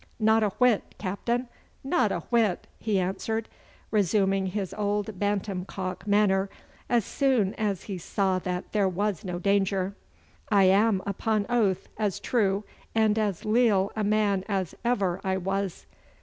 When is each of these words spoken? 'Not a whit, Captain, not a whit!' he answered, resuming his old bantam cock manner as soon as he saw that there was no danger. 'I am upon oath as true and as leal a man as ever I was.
'Not 0.17 0.41
a 0.41 0.49
whit, 0.57 0.95
Captain, 0.97 1.47
not 1.83 2.11
a 2.11 2.21
whit!' 2.31 2.65
he 2.79 2.97
answered, 2.99 3.47
resuming 3.91 4.47
his 4.47 4.73
old 4.73 5.19
bantam 5.19 5.63
cock 5.63 6.07
manner 6.07 6.49
as 6.89 7.05
soon 7.05 7.53
as 7.53 7.83
he 7.83 7.99
saw 7.99 8.39
that 8.39 8.71
there 8.71 8.89
was 8.89 9.23
no 9.23 9.37
danger. 9.37 9.95
'I 10.49 10.63
am 10.63 11.03
upon 11.05 11.45
oath 11.49 11.87
as 11.99 12.19
true 12.19 12.63
and 12.95 13.19
as 13.19 13.45
leal 13.45 13.91
a 13.95 14.03
man 14.03 14.43
as 14.49 14.73
ever 14.83 15.21
I 15.23 15.37
was. 15.37 15.85